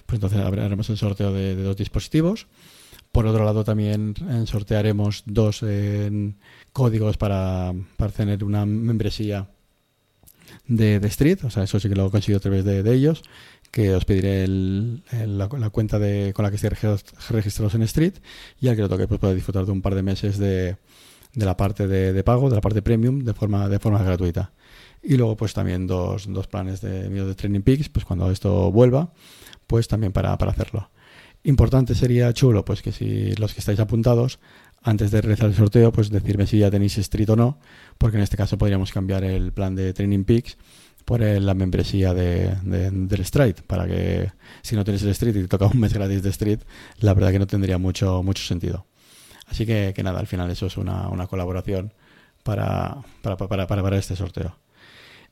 Pues 0.06 0.16
entonces 0.16 0.38
haremos 0.40 0.88
el 0.88 0.96
sorteo 0.96 1.32
de, 1.32 1.56
dos 1.56 1.76
dispositivos. 1.76 2.46
Por 3.12 3.26
otro 3.26 3.44
lado, 3.44 3.64
también 3.64 4.14
sortearemos 4.46 5.22
dos 5.26 5.60
eh, 5.62 6.34
códigos 6.72 7.16
para, 7.16 7.74
para 7.96 8.12
tener 8.12 8.44
una 8.44 8.66
membresía 8.66 9.48
de, 10.66 10.96
Street, 11.06 11.38
o 11.44 11.50
sea, 11.50 11.62
eso 11.62 11.80
sí 11.80 11.88
que 11.88 11.94
lo 11.94 12.06
he 12.06 12.10
conseguido 12.10 12.38
a 12.38 12.40
través 12.40 12.64
de, 12.64 12.82
de 12.82 12.94
ellos, 12.94 13.22
que 13.70 13.94
os 13.94 14.04
pediré 14.04 14.44
el, 14.44 15.02
el, 15.12 15.38
la, 15.38 15.48
cuenta 15.70 15.98
de, 15.98 16.32
con 16.34 16.44
la 16.44 16.50
que 16.50 16.56
estéis 16.56 17.04
registrados 17.30 17.74
en 17.74 17.82
Street 17.82 18.14
y 18.60 18.68
al 18.68 18.76
que 18.76 18.82
lo 18.82 18.88
toque 18.88 19.06
pues 19.06 19.20
puede 19.20 19.34
disfrutar 19.34 19.66
de 19.66 19.72
un 19.72 19.82
par 19.82 19.94
de 19.94 20.02
meses 20.02 20.38
de, 20.38 20.76
la 21.34 21.56
parte 21.56 21.86
de, 21.86 22.24
pago, 22.24 22.48
de 22.48 22.56
la 22.56 22.60
parte 22.60 22.82
premium, 22.82 23.20
de 23.20 23.34
forma, 23.34 23.68
de 23.68 23.78
forma 23.78 24.02
gratuita. 24.02 24.52
Y 25.08 25.16
luego 25.16 25.36
pues 25.36 25.54
también 25.54 25.86
dos, 25.86 26.26
dos 26.28 26.48
planes 26.48 26.80
de, 26.80 27.08
de 27.08 27.34
Training 27.36 27.60
Peaks, 27.60 27.88
pues 27.88 28.04
cuando 28.04 28.28
esto 28.32 28.72
vuelva, 28.72 29.12
pues 29.68 29.86
también 29.86 30.12
para, 30.12 30.36
para 30.36 30.50
hacerlo. 30.50 30.90
Importante 31.44 31.94
sería 31.94 32.32
chulo, 32.32 32.64
pues 32.64 32.82
que 32.82 32.90
si 32.90 33.32
los 33.36 33.54
que 33.54 33.60
estáis 33.60 33.78
apuntados, 33.78 34.40
antes 34.82 35.12
de 35.12 35.20
realizar 35.20 35.48
el 35.48 35.54
sorteo, 35.54 35.92
pues 35.92 36.10
decirme 36.10 36.48
si 36.48 36.58
ya 36.58 36.72
tenéis 36.72 36.98
Street 36.98 37.30
o 37.30 37.36
no, 37.36 37.60
porque 37.98 38.16
en 38.16 38.24
este 38.24 38.36
caso 38.36 38.58
podríamos 38.58 38.90
cambiar 38.90 39.22
el 39.22 39.52
plan 39.52 39.76
de 39.76 39.92
Training 39.92 40.24
Peaks 40.24 40.56
por 41.04 41.20
la 41.20 41.54
membresía 41.54 42.12
de, 42.12 42.56
de, 42.64 42.90
del 42.90 43.24
Stride, 43.24 43.62
para 43.64 43.86
que 43.86 44.32
si 44.62 44.74
no 44.74 44.82
tenéis 44.84 45.04
el 45.04 45.10
Street 45.10 45.36
y 45.36 45.42
te 45.42 45.48
toca 45.48 45.66
un 45.66 45.78
mes 45.78 45.94
gratis 45.94 46.24
de 46.24 46.30
Street, 46.30 46.60
la 46.98 47.14
verdad 47.14 47.30
que 47.30 47.38
no 47.38 47.46
tendría 47.46 47.78
mucho, 47.78 48.24
mucho 48.24 48.42
sentido. 48.42 48.86
Así 49.46 49.66
que, 49.66 49.92
que 49.94 50.02
nada, 50.02 50.18
al 50.18 50.26
final 50.26 50.50
eso 50.50 50.66
es 50.66 50.76
una, 50.76 51.08
una 51.08 51.28
colaboración 51.28 51.94
para, 52.42 52.96
para, 53.22 53.36
para, 53.36 53.66
para 53.68 53.98
este 53.98 54.16
sorteo. 54.16 54.56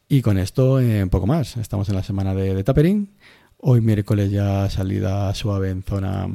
Y 0.09 0.23
con 0.23 0.39
esto, 0.39 0.81
eh, 0.81 1.03
un 1.03 1.11
poco 1.11 1.27
más. 1.27 1.57
Estamos 1.57 1.89
en 1.89 1.97
la 1.97 2.03
semana 2.03 2.35
de, 2.35 2.55
de 2.55 2.65
tapering. 2.65 3.15
Hoy 3.59 3.81
miércoles 3.81 4.31
ya 4.31 4.69
salida 4.69 5.33
suave 5.35 5.71
en 5.71 5.83
zona 5.83 6.29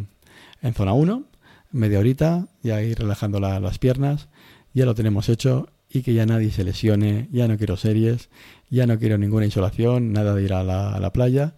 en 0.62 0.74
zona 0.74 0.94
1, 0.94 1.24
media 1.72 2.00
horita, 2.00 2.48
ya 2.62 2.82
ir 2.82 3.00
relajando 3.00 3.40
la, 3.40 3.60
las 3.60 3.80
piernas, 3.80 4.28
ya 4.74 4.86
lo 4.86 4.96
tenemos 4.96 5.30
hecho 5.30 5.70
y 5.90 6.02
que 6.02 6.14
ya 6.14 6.26
nadie 6.26 6.52
se 6.52 6.64
lesione, 6.64 7.28
ya 7.32 7.48
no 7.48 7.58
quiero 7.58 7.78
series, 7.78 8.30
ya 8.70 8.86
no 8.86 9.00
quiero 9.00 9.18
ninguna 9.18 9.46
insolación, 9.46 10.14
nada 10.14 10.36
de 10.36 10.44
ir 10.44 10.54
a 10.54 10.64
la, 10.64 11.14
playa, 11.14 11.56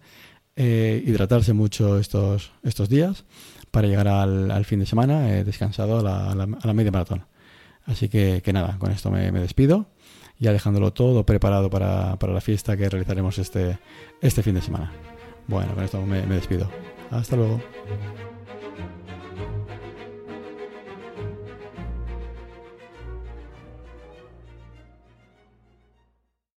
eh, 0.56 1.02
hidratarse 1.04 1.52
mucho 1.52 1.98
estos, 1.98 2.52
estos 2.62 2.88
días 2.88 3.24
para 3.70 3.88
llegar 3.88 4.08
al, 4.08 4.50
al 4.50 4.64
fin 4.64 4.80
de 4.80 4.86
semana 4.86 5.20
descansado 5.44 5.98
a 5.98 6.02
la, 6.02 6.30
a, 6.30 6.34
la, 6.34 6.72
media 6.72 6.92
maratón. 6.92 7.24
Así 7.84 8.08
que, 8.08 8.42
que 8.44 8.52
nada, 8.52 8.78
con 8.78 8.92
esto 8.92 9.10
me, 9.10 9.30
despido, 9.32 9.86
ya 10.42 10.52
dejándolo 10.52 10.92
todo 10.92 11.24
preparado 11.24 11.70
para, 11.70 12.16
para 12.16 12.32
la 12.32 12.40
fiesta 12.40 12.76
que 12.76 12.88
realizaremos 12.88 13.38
este, 13.38 13.78
este 14.20 14.42
fin 14.42 14.56
de 14.56 14.60
semana. 14.60 14.92
Bueno, 15.46 15.72
con 15.72 15.84
esto 15.84 16.04
me, 16.04 16.26
me 16.26 16.34
despido. 16.34 16.68
Hasta 17.12 17.36
luego. 17.36 17.60